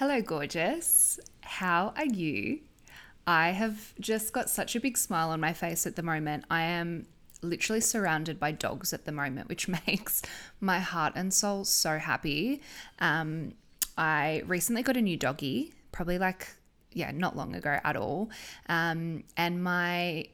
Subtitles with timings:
[0.00, 1.20] Hello, gorgeous.
[1.42, 2.60] How are you?
[3.26, 6.46] I have just got such a big smile on my face at the moment.
[6.50, 7.04] I am
[7.42, 10.22] literally surrounded by dogs at the moment, which makes
[10.58, 12.62] my heart and soul so happy.
[12.98, 13.52] Um,
[13.98, 16.48] I recently got a new doggy, probably like,
[16.92, 18.30] yeah, not long ago at all.
[18.70, 20.28] Um, and my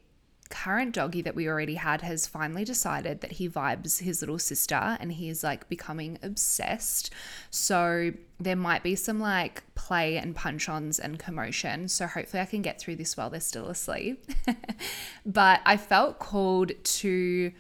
[0.47, 4.97] current doggy that we already had has finally decided that he vibes his little sister
[5.01, 7.13] and he's like becoming obsessed.
[7.51, 11.89] So there might be some like play and punch ons and commotion.
[11.89, 14.25] So hopefully I can get through this while they're still asleep.
[15.27, 17.53] but I felt called to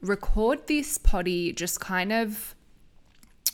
[0.00, 2.54] record this potty just kind of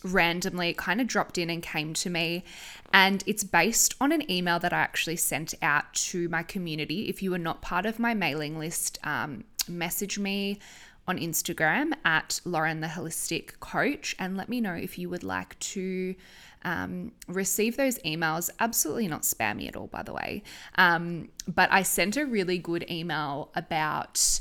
[0.05, 0.75] randomly.
[0.75, 2.45] Kind of dropped in and came to me.
[2.93, 7.09] And it's based on an email that I actually sent out to my community.
[7.09, 10.59] If you are not part of my mailing list, um, message me
[11.07, 15.59] on Instagram at Lauren the Holistic Coach and let me know if you would like
[15.59, 16.15] to
[16.63, 18.51] um, receive those emails.
[18.61, 20.43] Absolutely not spammy at all, by the way.
[20.77, 24.41] Um, but I sent a really good email about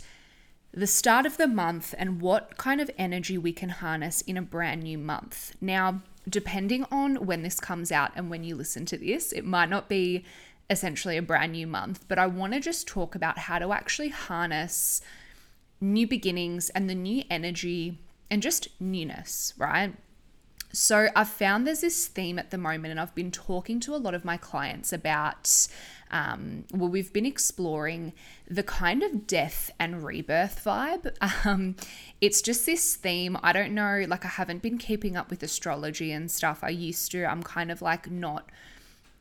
[0.72, 4.42] the start of the month and what kind of energy we can harness in a
[4.42, 5.56] brand new month.
[5.59, 9.70] Now, depending on when this comes out and when you listen to this, it might
[9.70, 10.25] not be
[10.70, 14.09] essentially a brand new month, but I want to just talk about how to actually
[14.09, 15.02] harness
[15.81, 17.97] new beginnings and the new energy
[18.30, 19.95] and just newness, right?
[20.72, 23.97] So I've found there's this theme at the moment, and I've been talking to a
[23.97, 25.67] lot of my clients about.
[26.12, 28.14] Um, well, we've been exploring
[28.48, 31.16] the kind of death and rebirth vibe.
[31.46, 31.76] Um,
[32.20, 33.38] it's just this theme.
[33.42, 36.60] I don't know, like, I haven't been keeping up with astrology and stuff.
[36.64, 37.26] I used to.
[37.26, 38.50] I'm kind of like not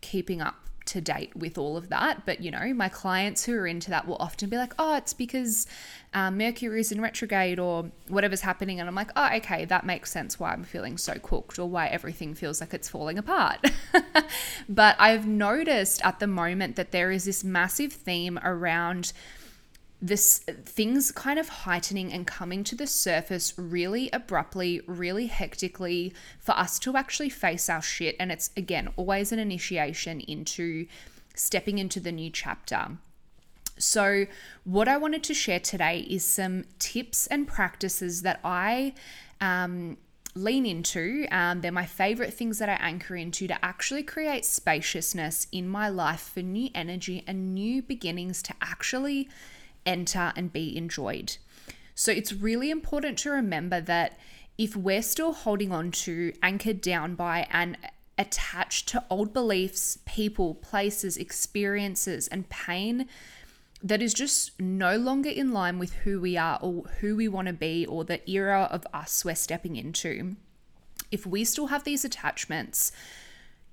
[0.00, 2.25] keeping up to date with all of that.
[2.27, 5.12] But, you know, my clients who are into that will often be like, oh, it's
[5.12, 5.67] because
[6.14, 8.81] um, Mercury is in retrograde or whatever's happening.
[8.81, 11.89] And I'm like, oh, okay, that makes sense why I'm feeling so cooked or why
[11.89, 13.64] everything feels like it's falling apart.
[14.69, 19.12] but I've noticed at the moment that there is this massive theme around
[20.00, 26.53] this things kind of heightening and coming to the surface really abruptly, really hectically for
[26.53, 28.14] us to actually face our shit.
[28.20, 30.86] And it's again always an initiation into
[31.34, 32.98] stepping into the new chapter.
[33.78, 34.26] So,
[34.64, 38.94] what I wanted to share today is some tips and practices that I
[39.41, 39.97] um,
[40.34, 41.26] lean into.
[41.30, 45.88] Um, they're my favorite things that I anchor into to actually create spaciousness in my
[45.88, 49.28] life for new energy and new beginnings to actually
[49.88, 51.38] enter and be enjoyed.
[51.94, 54.19] So it's really important to remember that
[54.56, 57.76] if we're still holding on to, anchored down by, and
[58.19, 63.06] attached to old beliefs, people, places, experiences, and pain
[63.82, 67.47] that is just no longer in line with who we are or who we want
[67.47, 70.37] to be or the era of us we're stepping into,
[71.12, 72.91] if we still have these attachments,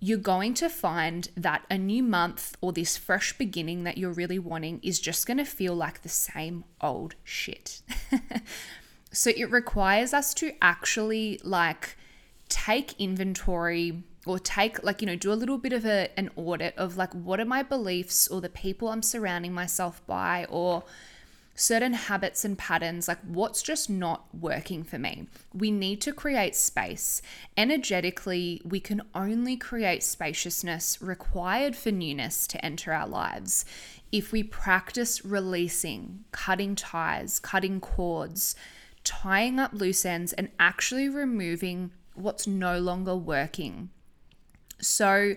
[0.06, 4.38] you're going to find that a new month or this fresh beginning that you're really
[4.38, 7.82] wanting is just going to feel like the same old shit.
[9.12, 11.98] so it requires us to actually like
[12.50, 16.78] take inventory or take like you know do a little bit of a, an audit
[16.78, 20.84] of like what are my beliefs or the people i'm surrounding myself by or
[21.56, 25.28] certain habits and patterns, like what's just not working for me.
[25.54, 27.22] We need to create space.
[27.56, 33.66] Energetically, we can only create spaciousness required for newness to enter our lives
[34.12, 38.56] if we practice releasing, cutting ties, cutting cords,
[39.04, 43.90] tying up loose ends, and actually removing what's no longer working.
[44.82, 45.36] So,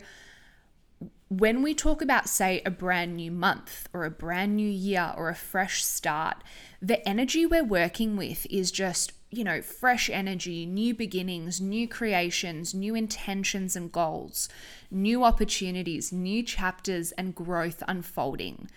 [1.28, 5.28] when we talk about, say, a brand new month or a brand new year or
[5.28, 6.42] a fresh start,
[6.80, 12.74] the energy we're working with is just, you know, fresh energy, new beginnings, new creations,
[12.74, 14.48] new intentions and goals,
[14.90, 18.70] new opportunities, new chapters, and growth unfolding.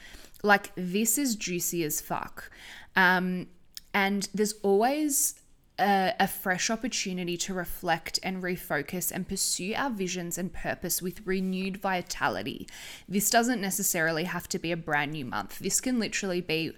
[0.43, 2.51] Like, this is juicy as fuck.
[2.97, 3.47] Um,
[3.93, 5.35] and there's always
[5.79, 11.25] a, a, fresh opportunity to reflect and refocus and pursue our visions and purpose with
[11.25, 12.67] renewed vitality.
[13.07, 15.59] This doesn't necessarily have to be a brand new month.
[15.59, 16.73] This can literally be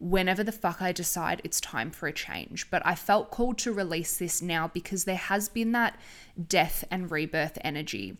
[0.00, 2.70] whenever the fuck I decide it's time for a change.
[2.70, 5.98] But I felt called to release this now because there has been that
[6.46, 8.16] death and rebirth energy.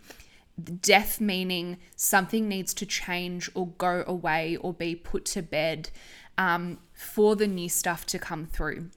[0.80, 5.90] Death meaning something needs to change or go away or be put to bed
[6.36, 8.90] um, for the new stuff to come through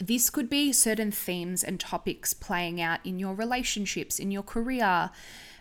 [0.00, 5.10] this could be certain themes and topics playing out in your relationships, in your career,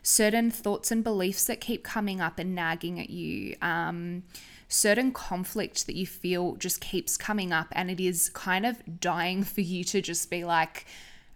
[0.02, 4.24] certain thoughts and beliefs that keep coming up and nagging at you, um,
[4.70, 9.44] certain conflict that you feel just keeps coming up, and it is kind of dying
[9.54, 10.86] for you to just be like,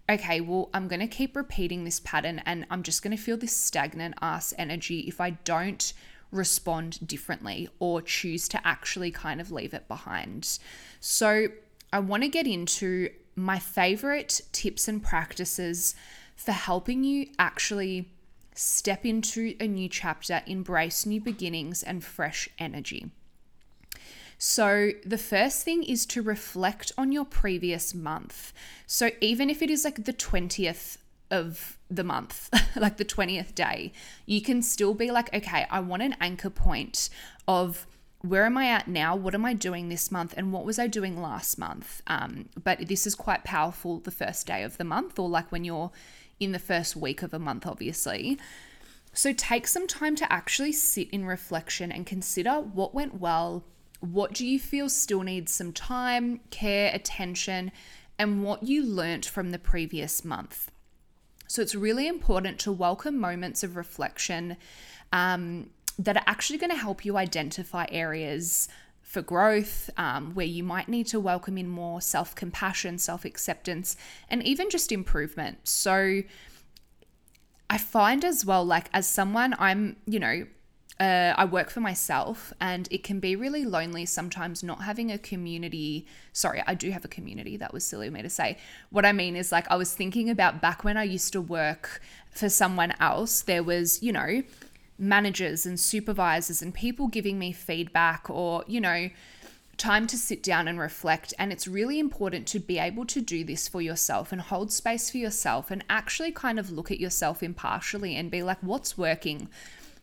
[0.08, 3.38] okay, well, I'm going to keep repeating this pattern and I'm just going to feel
[3.38, 5.94] this stagnant ass energy if I don't
[6.30, 10.58] respond differently or choose to actually kind of leave it behind.
[11.00, 11.48] So,
[11.94, 15.94] I want to get into my favorite tips and practices
[16.34, 18.10] for helping you actually
[18.52, 23.12] step into a new chapter, embrace new beginnings and fresh energy.
[24.38, 28.52] So, the first thing is to reflect on your previous month.
[28.88, 30.96] So, even if it is like the 20th
[31.30, 33.92] of the month, like the 20th day,
[34.26, 37.08] you can still be like, okay, I want an anchor point
[37.46, 37.86] of
[38.24, 39.14] where am I at now?
[39.14, 40.32] What am I doing this month?
[40.34, 42.00] And what was I doing last month?
[42.06, 45.62] Um, but this is quite powerful the first day of the month, or like when
[45.62, 45.90] you're
[46.40, 48.38] in the first week of a month, obviously.
[49.12, 53.62] So take some time to actually sit in reflection and consider what went well,
[54.00, 57.72] what do you feel still needs some time, care, attention,
[58.18, 60.70] and what you learnt from the previous month.
[61.46, 64.56] So it's really important to welcome moments of reflection
[65.12, 65.68] um,
[65.98, 68.68] that are actually going to help you identify areas
[69.02, 73.96] for growth, um, where you might need to welcome in more self compassion, self acceptance,
[74.28, 75.68] and even just improvement.
[75.68, 76.22] So,
[77.70, 80.46] I find as well, like as someone, I'm, you know,
[81.00, 85.18] uh, I work for myself and it can be really lonely sometimes not having a
[85.18, 86.06] community.
[86.32, 87.56] Sorry, I do have a community.
[87.56, 88.58] That was silly of me to say.
[88.90, 92.00] What I mean is, like, I was thinking about back when I used to work
[92.30, 94.42] for someone else, there was, you know,
[94.98, 99.10] managers and supervisors and people giving me feedback or, you know,
[99.76, 101.34] time to sit down and reflect.
[101.38, 105.10] And it's really important to be able to do this for yourself and hold space
[105.10, 109.48] for yourself and actually kind of look at yourself impartially and be like, what's working?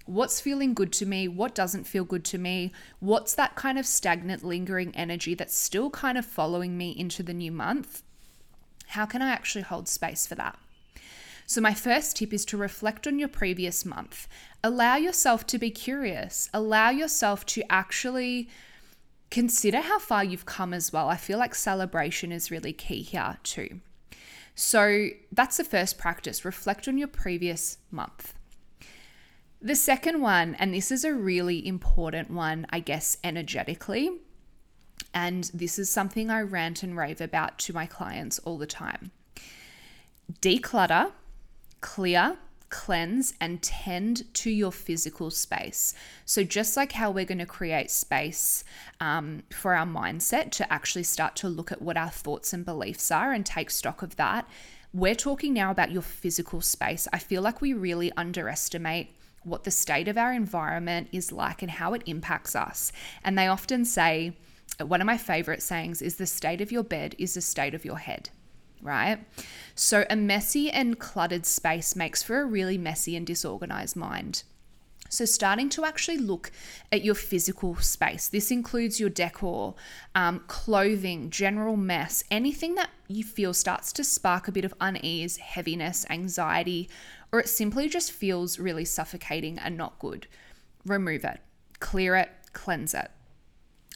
[0.05, 1.27] What's feeling good to me?
[1.27, 2.73] What doesn't feel good to me?
[2.99, 7.33] What's that kind of stagnant, lingering energy that's still kind of following me into the
[7.33, 8.03] new month?
[8.87, 10.57] How can I actually hold space for that?
[11.51, 14.29] So, my first tip is to reflect on your previous month.
[14.63, 18.47] Allow yourself to be curious, allow yourself to actually
[19.29, 21.09] consider how far you've come as well.
[21.09, 23.81] I feel like celebration is really key here too.
[24.55, 28.33] So, that's the first practice reflect on your previous month.
[29.61, 34.09] The second one, and this is a really important one, I guess, energetically,
[35.13, 39.11] and this is something I rant and rave about to my clients all the time.
[40.41, 41.11] Declutter
[41.81, 42.37] clear,
[42.69, 45.93] cleanse, and tend to your physical space.
[46.25, 48.63] So, just like how we're going to create space
[48.99, 53.11] um, for our mindset to actually start to look at what our thoughts and beliefs
[53.11, 54.47] are and take stock of that,
[54.93, 57.07] we're talking now about your physical space.
[57.13, 61.71] I feel like we really underestimate what the state of our environment is like and
[61.71, 62.91] how it impacts us.
[63.23, 64.37] And they often say,
[64.79, 67.85] one of my favorite sayings is the state of your bed is the state of
[67.85, 68.29] your head
[68.81, 69.19] right?
[69.75, 74.43] So, a messy and cluttered space makes for a really messy and disorganized mind.
[75.09, 76.51] So, starting to actually look
[76.91, 78.29] at your physical space.
[78.29, 79.75] This includes your decor,
[80.15, 85.37] um, clothing, general mess, anything that you feel starts to spark a bit of unease,
[85.37, 86.89] heaviness, anxiety,
[87.31, 90.27] or it simply just feels really suffocating and not good.
[90.85, 91.39] Remove it,
[91.79, 93.11] clear it, cleanse it.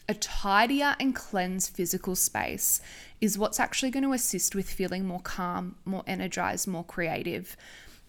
[0.08, 2.80] A tidier and cleansed physical space
[3.20, 7.58] is what's actually going to assist with feeling more calm, more energized, more creative.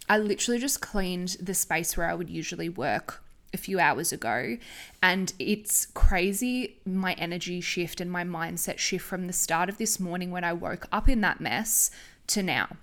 [0.09, 3.23] I literally just cleaned the space where I would usually work
[3.55, 4.59] a few hours ago,
[5.03, 9.99] and it's crazy my energy shift and my mindset shift from the start of this
[9.99, 11.91] morning when I woke up in that mess
[12.29, 12.77] to now.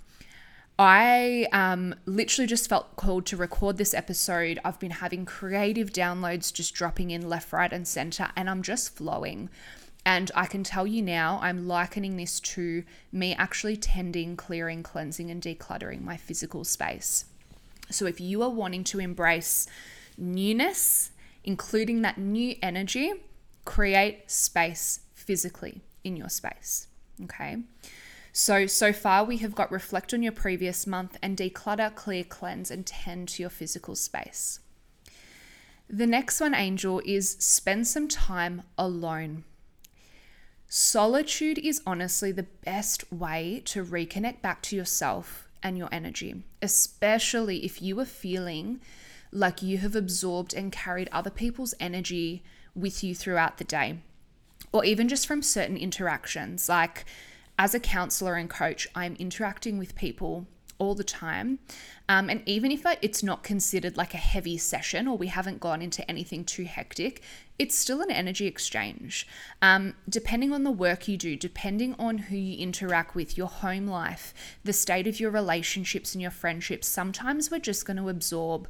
[0.80, 4.60] I um, literally just felt called to record this episode.
[4.66, 8.96] I've been having creative downloads just dropping in left, right, and center, and I'm just
[8.96, 9.50] flowing.
[10.06, 15.30] And I can tell you now, I'm likening this to me actually tending, clearing, cleansing,
[15.32, 17.26] and decluttering my physical space.
[17.90, 19.68] So if you are wanting to embrace
[20.18, 21.12] newness,
[21.44, 23.14] including that new energy,
[23.64, 26.88] create space physically in your space.
[27.24, 27.60] Okay.
[28.36, 32.72] So, so far we have got reflect on your previous month and declutter, clear, cleanse,
[32.72, 34.60] and tend to your physical space.
[35.88, 39.44] The next one, Angel, is spend some time alone.
[40.68, 47.64] Solitude is honestly the best way to reconnect back to yourself and your energy, especially
[47.64, 48.82] if you are feeling
[49.32, 52.42] like you have absorbed and carried other people's energy
[52.74, 54.00] with you throughout the day,
[54.72, 57.06] or even just from certain interactions like
[57.58, 60.48] as a counselor and coach, I'm interacting with people
[60.80, 61.60] all the time.
[62.10, 65.82] Um, and even if it's not considered like a heavy session or we haven't gone
[65.82, 67.22] into anything too hectic,
[67.58, 69.28] it's still an energy exchange.
[69.62, 73.88] Um, depending on the work you do, depending on who you interact with, your home
[73.88, 74.34] life,
[74.64, 78.68] the state of your relationships and your friendships, sometimes we're just going to absorb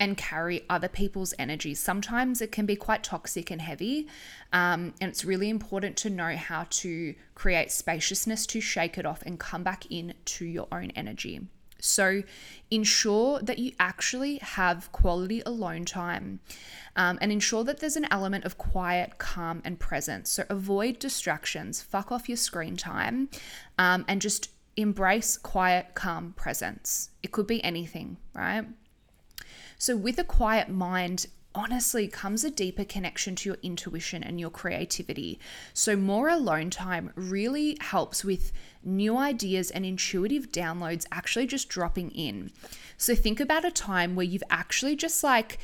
[0.00, 1.74] and carry other people's energy.
[1.74, 4.06] Sometimes it can be quite toxic and heavy.
[4.52, 9.22] Um, and it's really important to know how to create spaciousness to shake it off
[9.22, 11.40] and come back in to your own energy.
[11.80, 12.22] So
[12.70, 16.40] ensure that you actually have quality alone time
[16.96, 20.30] um, and ensure that there's an element of quiet, calm, and presence.
[20.30, 23.28] So avoid distractions, fuck off your screen time,
[23.78, 27.10] um, and just embrace quiet, calm presence.
[27.22, 28.64] It could be anything, right?
[29.78, 34.50] So, with a quiet mind, honestly comes a deeper connection to your intuition and your
[34.50, 35.38] creativity.
[35.72, 38.52] So, more alone time really helps with
[38.84, 42.50] new ideas and intuitive downloads actually just dropping in.
[42.96, 45.58] So, think about a time where you've actually just like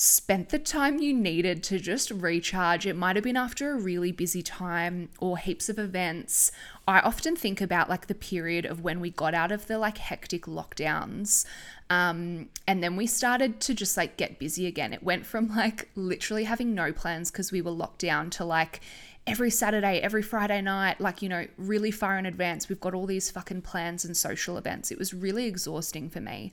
[0.00, 2.86] spent the time you needed to just recharge.
[2.86, 6.52] It might have been after a really busy time or heaps of events.
[6.86, 9.98] I often think about like the period of when we got out of the like
[9.98, 11.44] hectic lockdowns.
[11.90, 14.92] Um, and then we started to just like get busy again.
[14.92, 18.80] It went from like literally having no plans because we were locked down to like
[19.26, 23.06] every Saturday, every Friday night, like, you know, really far in advance, we've got all
[23.06, 24.92] these fucking plans and social events.
[24.92, 26.52] It was really exhausting for me.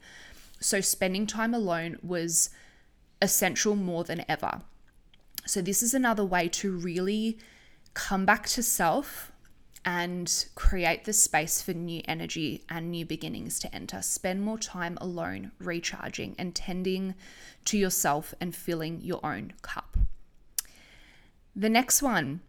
[0.60, 2.50] So spending time alone was
[3.22, 4.62] essential more than ever.
[5.46, 7.38] So, this is another way to really
[7.94, 9.32] come back to self
[9.86, 14.02] and create the space for new energy and new beginnings to enter.
[14.02, 17.14] Spend more time alone, recharging and tending
[17.66, 19.96] to yourself and filling your own cup.
[21.56, 22.42] The next one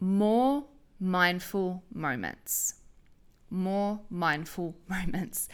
[0.00, 0.64] more
[0.98, 2.74] mindful moments.
[3.48, 5.48] More mindful moments.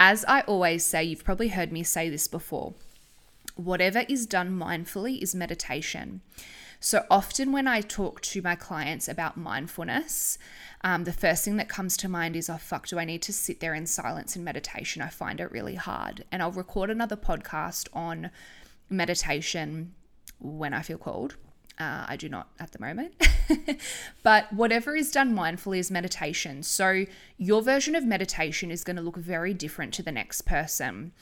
[0.00, 2.74] As I always say, you've probably heard me say this before
[3.54, 6.20] whatever is done mindfully is meditation.
[6.80, 10.38] So often, when I talk to my clients about mindfulness,
[10.82, 13.32] um, the first thing that comes to mind is, oh, fuck, do I need to
[13.32, 15.00] sit there in silence in meditation?
[15.00, 16.24] I find it really hard.
[16.30, 18.30] And I'll record another podcast on
[18.90, 19.94] meditation
[20.38, 21.36] when I feel called.
[21.78, 23.14] Uh, I do not at the moment.
[24.22, 26.62] but whatever is done mindfully is meditation.
[26.62, 27.06] So
[27.38, 31.12] your version of meditation is going to look very different to the next person.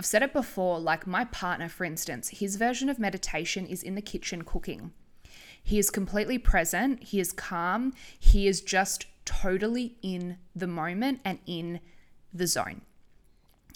[0.00, 3.96] I've said it before, like my partner, for instance, his version of meditation is in
[3.96, 4.92] the kitchen cooking.
[5.62, 11.38] He is completely present, he is calm, he is just totally in the moment and
[11.44, 11.80] in
[12.32, 12.80] the zone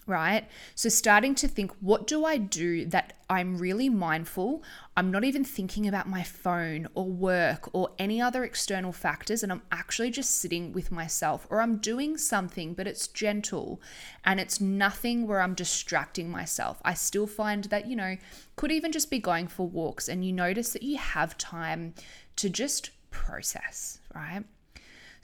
[0.06, 0.46] right?
[0.75, 4.62] So, starting to think, what do I do that I'm really mindful?
[4.96, 9.50] I'm not even thinking about my phone or work or any other external factors, and
[9.50, 13.80] I'm actually just sitting with myself, or I'm doing something, but it's gentle
[14.25, 16.80] and it's nothing where I'm distracting myself.
[16.84, 18.16] I still find that, you know,
[18.56, 21.94] could even just be going for walks, and you notice that you have time
[22.37, 24.44] to just process, right?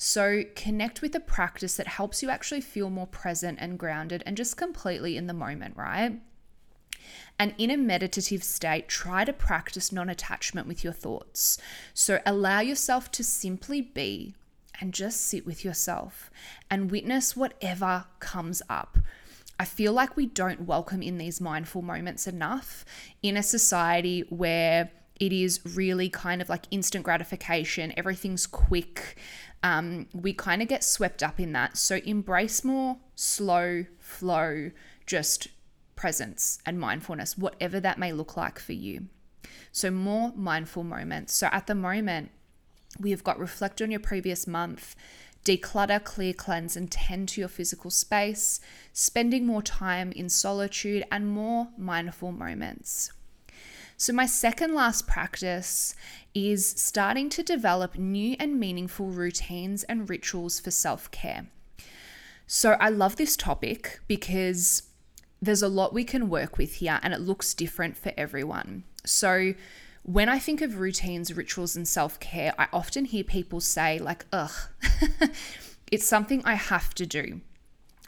[0.02, 4.34] So connect with a practice that helps you actually feel more present and grounded and
[4.34, 6.18] just completely in the moment, right?
[7.38, 11.58] And in a meditative state, try to practice non attachment with your thoughts.
[11.92, 14.34] So allow yourself to simply be
[14.80, 16.30] and just sit with yourself
[16.70, 18.96] and witness whatever comes up.
[19.58, 22.86] I feel like we don't welcome in these mindful moments enough
[23.22, 29.18] in a society where it is really kind of like instant gratification, everything's quick
[29.62, 31.76] um, we kind of get swept up in that.
[31.76, 34.70] So embrace more slow flow,
[35.06, 35.48] just
[35.96, 39.06] presence and mindfulness, whatever that may look like for you.
[39.72, 41.34] So, more mindful moments.
[41.34, 42.30] So, at the moment,
[42.98, 44.96] we have got reflect on your previous month,
[45.44, 48.60] declutter, clear, cleanse, and tend to your physical space,
[48.92, 53.12] spending more time in solitude, and more mindful moments.
[54.00, 55.94] So, my second last practice
[56.32, 61.48] is starting to develop new and meaningful routines and rituals for self care.
[62.46, 64.84] So, I love this topic because
[65.42, 68.84] there's a lot we can work with here and it looks different for everyone.
[69.04, 69.52] So,
[70.02, 74.24] when I think of routines, rituals, and self care, I often hear people say, like,
[74.32, 74.70] ugh,
[75.92, 77.42] it's something I have to do.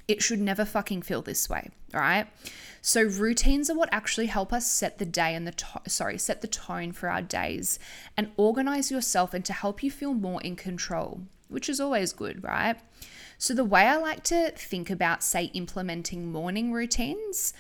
[0.09, 2.27] It should never fucking feel this way, right?
[2.81, 6.41] So routines are what actually help us set the day and the to- sorry, set
[6.41, 7.79] the tone for our days
[8.17, 12.43] and organize yourself and to help you feel more in control, which is always good,
[12.43, 12.77] right?
[13.39, 17.55] So the way I like to think about say implementing morning routines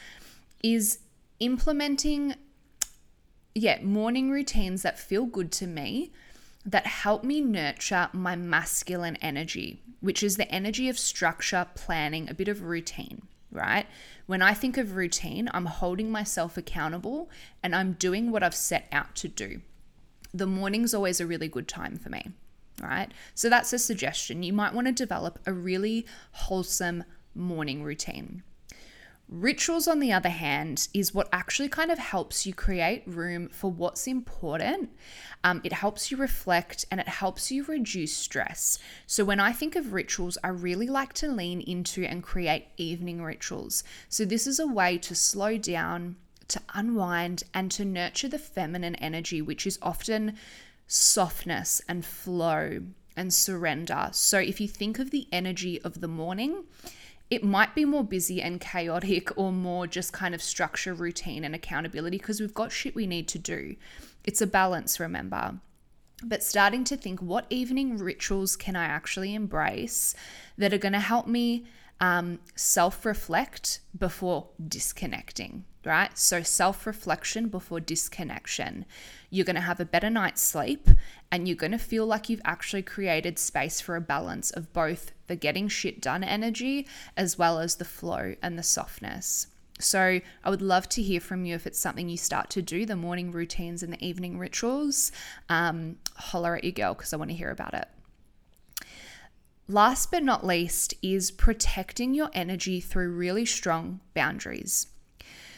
[0.62, 0.98] is
[1.40, 2.34] implementing
[3.54, 6.10] yeah, morning routines that feel good to me
[6.64, 12.34] that help me nurture my masculine energy, which is the energy of structure, planning, a
[12.34, 13.86] bit of routine, right?
[14.26, 17.30] When I think of routine, I'm holding myself accountable
[17.62, 19.60] and I'm doing what I've set out to do.
[20.32, 22.30] The morning's always a really good time for me,
[22.80, 23.08] right?
[23.34, 24.42] So that's a suggestion.
[24.42, 27.04] You might want to develop a really wholesome
[27.34, 28.42] morning routine.
[29.32, 33.72] Rituals, on the other hand, is what actually kind of helps you create room for
[33.72, 34.90] what's important.
[35.42, 38.78] Um, it helps you reflect and it helps you reduce stress.
[39.06, 43.22] So, when I think of rituals, I really like to lean into and create evening
[43.22, 43.84] rituals.
[44.10, 46.16] So, this is a way to slow down,
[46.48, 50.36] to unwind, and to nurture the feminine energy, which is often
[50.86, 52.82] softness and flow
[53.16, 54.10] and surrender.
[54.12, 56.64] So, if you think of the energy of the morning,
[57.32, 61.54] it might be more busy and chaotic or more just kind of structure, routine, and
[61.54, 63.74] accountability because we've got shit we need to do.
[64.22, 65.54] It's a balance, remember.
[66.22, 70.14] But starting to think what evening rituals can I actually embrace
[70.58, 71.64] that are going to help me
[72.02, 76.16] um, self reflect before disconnecting, right?
[76.18, 78.84] So, self reflection before disconnection.
[79.32, 80.90] You're going to have a better night's sleep
[81.30, 85.12] and you're going to feel like you've actually created space for a balance of both
[85.26, 86.86] the getting shit done energy
[87.16, 89.46] as well as the flow and the softness.
[89.78, 92.84] So, I would love to hear from you if it's something you start to do
[92.84, 95.10] the morning routines and the evening rituals.
[95.48, 97.88] Um, holler at your girl because I want to hear about it.
[99.66, 104.88] Last but not least is protecting your energy through really strong boundaries.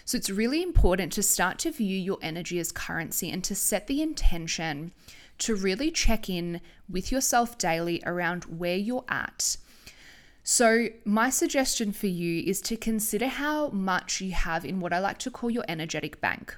[0.05, 3.87] So it's really important to start to view your energy as currency and to set
[3.87, 4.93] the intention
[5.39, 9.57] to really check in with yourself daily around where you're at.
[10.47, 14.99] So, my suggestion for you is to consider how much you have in what I
[14.99, 16.55] like to call your energetic bank.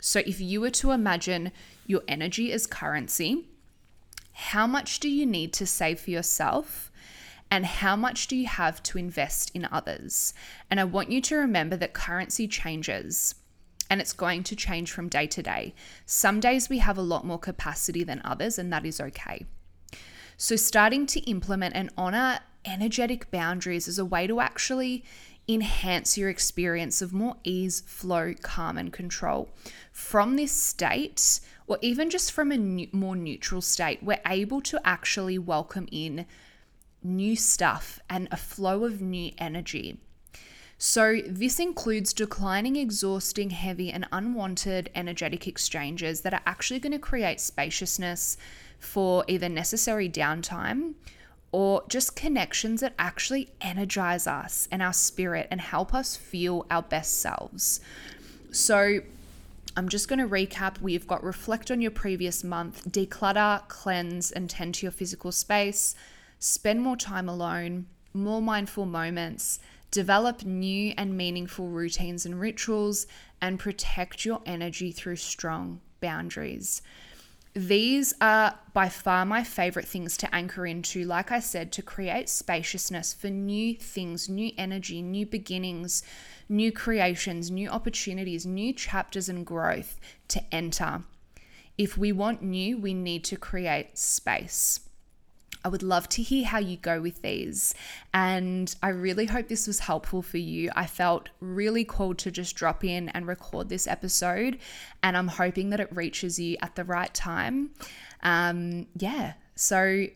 [0.00, 1.50] So, if you were to imagine
[1.86, 3.48] your energy as currency,
[4.32, 6.89] how much do you need to save for yourself?
[7.50, 10.32] And how much do you have to invest in others?
[10.70, 13.34] And I want you to remember that currency changes
[13.90, 15.74] and it's going to change from day to day.
[16.06, 19.46] Some days we have a lot more capacity than others, and that is okay.
[20.36, 25.04] So, starting to implement and honor energetic boundaries is a way to actually
[25.48, 29.50] enhance your experience of more ease, flow, calm, and control.
[29.90, 34.80] From this state, or even just from a new, more neutral state, we're able to
[34.84, 36.26] actually welcome in
[37.02, 39.98] new stuff and a flow of new energy.
[40.82, 46.98] So, this includes declining, exhausting, heavy, and unwanted energetic exchanges that are actually going to
[46.98, 48.38] create spaciousness
[48.78, 50.94] for either necessary downtime
[51.52, 56.82] or just connections that actually energize us and our spirit and help us feel our
[56.82, 57.80] best selves.
[58.50, 59.00] So,
[59.76, 60.80] I'm just going to recap.
[60.80, 65.94] We've got reflect on your previous month, declutter, cleanse, and tend to your physical space,
[66.40, 73.06] spend more time alone, more mindful moments, develop new and meaningful routines and rituals,
[73.40, 76.82] and protect your energy through strong boundaries.
[77.52, 82.28] These are by far my favorite things to anchor into, like I said, to create
[82.28, 86.04] spaciousness for new things, new energy, new beginnings,
[86.48, 89.98] new creations, new opportunities, new chapters and growth
[90.28, 91.02] to enter.
[91.76, 94.80] If we want new, we need to create space.
[95.64, 97.74] I would love to hear how you go with these.
[98.14, 100.70] And I really hope this was helpful for you.
[100.74, 104.58] I felt really called to just drop in and record this episode.
[105.02, 107.70] And I'm hoping that it reaches you at the right time.
[108.22, 109.34] Um, yeah.
[109.54, 110.06] So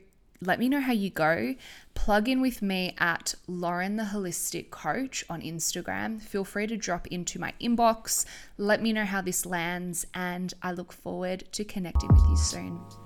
[0.41, 1.55] let me know how you go.
[1.95, 6.21] Plug in with me at Lauren the Holistic Coach on Instagram.
[6.21, 8.25] Feel free to drop into my inbox.
[8.59, 13.04] Let me know how this lands, and I look forward to connecting with you soon.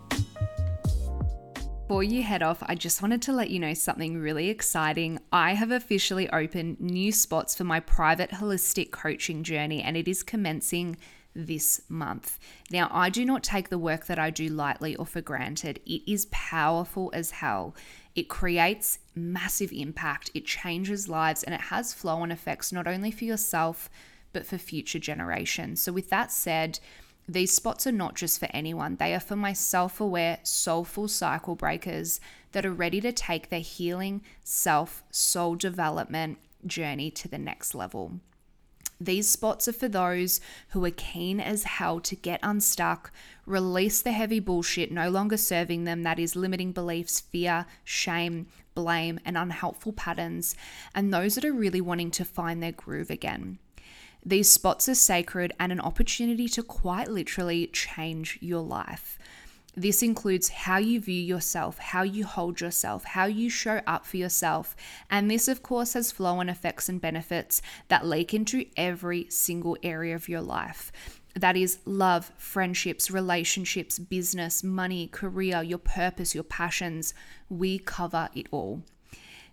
[1.88, 5.20] Before you head off, I just wanted to let you know something really exciting.
[5.32, 10.22] I have officially opened new spots for my private holistic coaching journey, and it is
[10.22, 10.98] commencing
[11.34, 12.38] this month.
[12.70, 15.80] Now, I do not take the work that I do lightly or for granted.
[15.86, 17.74] It is powerful as hell.
[18.14, 23.10] It creates massive impact, it changes lives, and it has flow on effects not only
[23.10, 23.88] for yourself,
[24.34, 25.80] but for future generations.
[25.80, 26.80] So, with that said,
[27.28, 31.54] these spots are not just for anyone, they are for my self aware, soulful cycle
[31.54, 32.20] breakers
[32.52, 38.20] that are ready to take their healing, self, soul development journey to the next level.
[39.00, 43.12] These spots are for those who are keen as hell to get unstuck,
[43.46, 49.20] release the heavy bullshit no longer serving them that is limiting beliefs, fear, shame, blame,
[49.24, 50.56] and unhelpful patterns,
[50.94, 53.58] and those that are really wanting to find their groove again.
[54.24, 59.18] These spots are sacred and an opportunity to quite literally change your life.
[59.74, 64.16] This includes how you view yourself, how you hold yourself, how you show up for
[64.16, 64.74] yourself.
[65.08, 69.76] And this, of course, has flow on effects and benefits that leak into every single
[69.84, 70.90] area of your life.
[71.36, 77.14] That is love, friendships, relationships, business, money, career, your purpose, your passions.
[77.48, 78.82] We cover it all.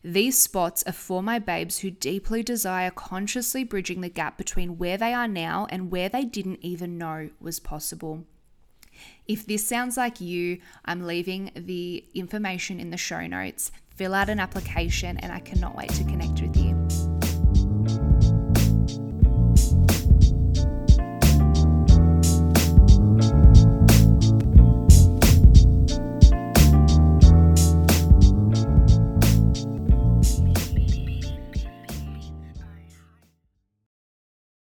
[0.05, 4.97] These spots are for my babes who deeply desire consciously bridging the gap between where
[4.97, 8.23] they are now and where they didn't even know was possible.
[9.27, 13.71] If this sounds like you, I'm leaving the information in the show notes.
[13.95, 16.74] Fill out an application, and I cannot wait to connect with you.